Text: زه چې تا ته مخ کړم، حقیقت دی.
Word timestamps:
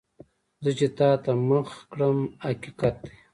زه 0.63 0.71
چې 0.77 0.87
تا 0.97 1.09
ته 1.23 1.31
مخ 1.49 1.69
کړم، 1.91 2.17
حقیقت 2.45 2.95
دی. 3.05 3.15